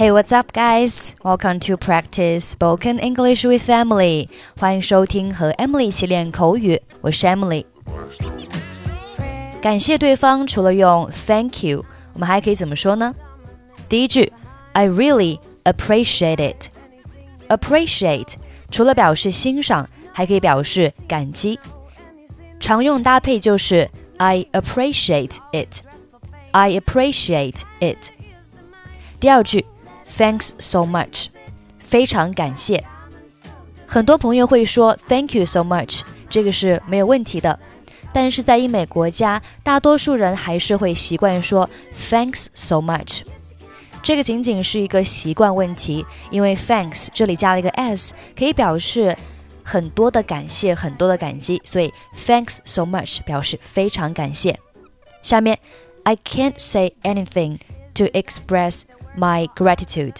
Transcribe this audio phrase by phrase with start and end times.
[0.00, 1.14] Hey, what's up, guys?
[1.22, 4.28] Welcome to practice spoken English with Emily.
[4.58, 7.64] 欢迎收听和 Emily 一起练口语，我是 Emily。
[9.60, 11.84] 感谢对方，除了用 Thank you，
[12.14, 13.14] 我们还可以怎么说呢？
[13.88, 14.32] 第一句，
[14.72, 18.34] I really appreciate it。appreciate
[18.70, 21.58] 除了表示欣赏，还可以表示感激。
[22.58, 23.88] 常用搭配就是
[24.18, 28.10] I appreciate it。I appreciate it。
[29.20, 29.64] 第二句
[30.07, 31.27] ，Thanks so much，
[31.79, 32.83] 非常感谢。
[33.87, 37.59] 很多朋友会说 Thank you so much，这个是没有问题的。
[38.13, 43.21] 但是在英美国家，大多数人还是会习惯说 Thanks so much。
[44.03, 49.15] 这个仅仅是一个习惯问题，因为 Thanks 这里加了一个 s，可以表示
[49.63, 54.59] 很多的感谢，很多的感激，所以 Thanks so much 表示非常感谢。
[55.21, 55.59] 下面
[56.03, 57.59] I can't say anything
[57.93, 58.81] to express
[59.16, 60.16] my gratitude。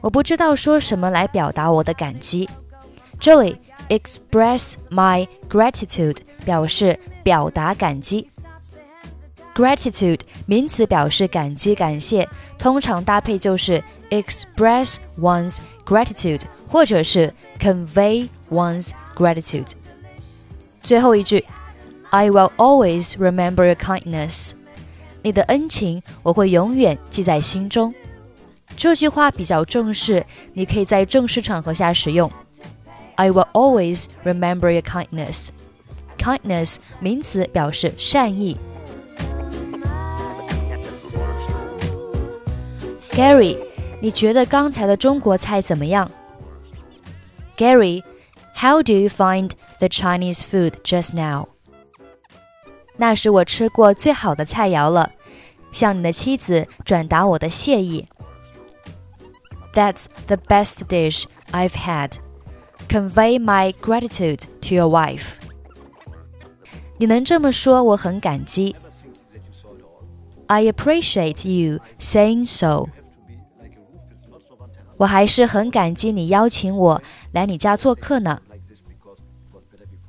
[0.00, 2.48] 我不知道说什么来表达我的感激。
[3.18, 8.28] 这里 express my gratitude 表示表达感激。
[9.54, 12.28] gratitude 名词表示感激、感谢，
[12.58, 19.68] 通常搭配就是 express one's gratitude 或者是 convey one's gratitude。
[20.82, 21.44] 最后一句，
[22.10, 24.50] I will always remember your kindness。
[25.22, 27.94] 你的恩情我会永远记在心中。
[28.76, 32.30] 这句话比较正式，你可以在正式场合下使用。
[33.14, 38.56] I will always remember your kindness。kindness 名词表示善意。
[43.10, 43.56] Gary，
[44.00, 46.10] 你觉得刚才的中国菜怎么样？
[47.56, 51.46] Gary，How do you find the Chinese food just now？
[52.96, 55.10] 那是我吃过最好的菜肴了，
[55.72, 58.06] 向你的妻子转达我的谢意。
[59.72, 62.12] That's the best dish I've had.
[62.88, 65.38] Convey my gratitude to your wife.
[66.98, 68.76] 你能这么说，我很感激。
[70.46, 72.86] I appreciate you saying so.
[74.98, 78.40] 我还是很感激你邀请我来你家做客呢。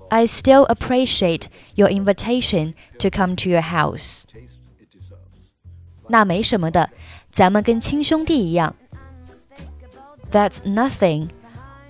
[0.10, 4.24] I still appreciate your invitation to come to your house.
[6.08, 6.90] 那没什么的，
[7.32, 8.76] 咱们跟亲兄弟一样。
[10.32, 11.30] That's nothing.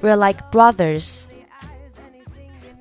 [0.02, 1.26] We're like brothers.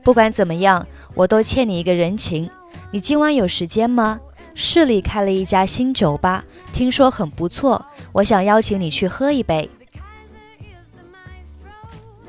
[0.02, 2.50] 不管怎么样，我都欠你一个人情。
[2.92, 4.20] 你今晚有时间吗？
[4.54, 9.68] 市里开了一家新酒吧，听说很不错，我想邀请你去喝一杯。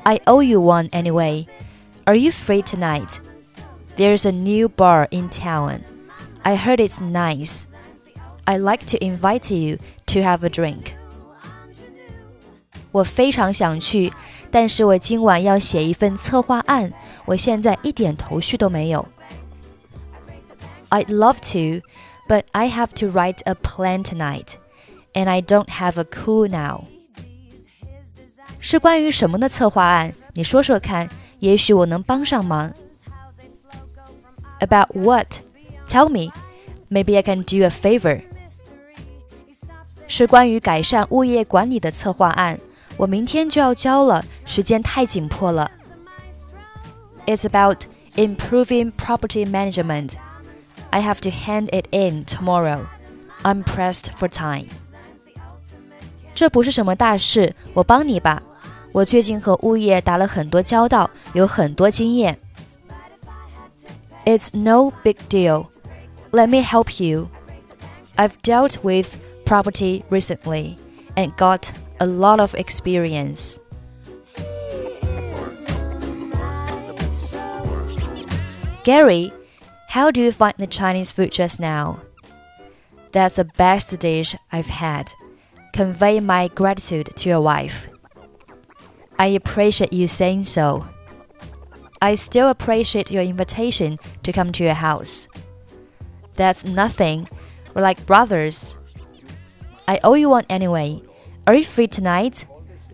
[0.02, 1.46] I owe you one anyway.
[2.04, 3.20] Are you free tonight?
[3.96, 5.80] There's a new bar in town.
[6.42, 7.64] I heard it's nice.
[8.44, 10.92] I'd like to invite you to have a drink.
[12.92, 14.12] 我非常想去，
[14.50, 16.92] 但是我今晚要写一份策划案，
[17.24, 19.06] 我现在一点头绪都没有。
[20.90, 21.84] I'd love to,
[22.28, 24.54] but I have to write a plan tonight,
[25.12, 26.84] and I don't have a clue now.
[28.60, 30.14] 是关于什么的策划案？
[30.34, 31.10] 你说说看，
[31.40, 32.72] 也许我能帮上忙。
[34.60, 35.40] About what?
[35.88, 36.32] Tell me.
[36.88, 38.22] Maybe I can do a favor.
[40.08, 42.60] 是关于改善物业管理的策划案，
[42.96, 45.70] 我明天就要交了，时间太紧迫了。
[47.26, 47.82] It's about
[48.14, 50.12] improving property management.
[50.90, 52.86] I have to hand it in tomorrow.
[53.42, 54.68] I'm pressed for time.
[56.34, 58.42] 这不是什么大事，我帮你吧。
[58.92, 62.38] 我最近和物业打了很多交道，有很多经验。
[64.24, 65.66] It's no big deal.
[66.32, 67.28] Let me help you.
[68.16, 70.76] I've dealt with property recently
[71.14, 73.58] and got a lot of experience.
[78.84, 79.32] Gary,
[79.88, 81.98] how do you find the Chinese food just now?
[83.12, 85.12] That's the best dish I've had.
[85.72, 87.88] Convey my gratitude to your wife.
[89.21, 90.83] I appreciate you saying so.
[92.01, 95.27] I still appreciate your invitation to come to your house.
[96.33, 97.29] That's nothing.
[97.75, 98.79] We're like brothers.
[99.87, 101.03] I owe you one anyway.
[101.45, 102.45] Are you free tonight?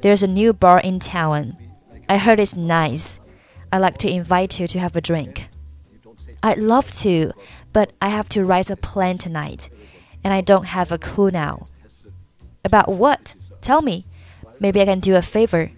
[0.01, 1.55] There's a new bar in town.
[2.09, 3.21] I heard it's nice.
[3.71, 5.47] I'd like to invite you to have a drink.
[6.43, 7.31] I'd love to,
[7.71, 9.69] but I have to write a plan tonight,
[10.25, 11.69] and I don't have a clue now.
[12.65, 13.33] About what?
[13.61, 14.05] Tell me.
[14.59, 15.71] Maybe I can do a favor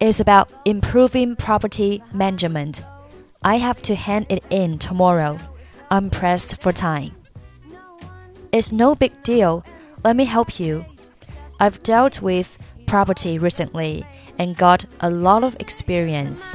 [0.00, 2.82] is about improving property management.
[3.42, 5.38] I have to hand it in tomorrow.
[5.90, 7.12] I'm pressed for time.
[8.52, 9.64] It's no big deal.
[10.04, 10.84] Let me help you.
[11.60, 14.06] I've dealt with property recently
[14.38, 16.54] and got a lot of experience.